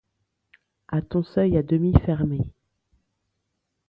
A 0.87 1.03
ton 1.03 1.21
seuil 1.21 1.57
à 1.57 1.61
demi 1.61 1.93
fermé 2.03 2.39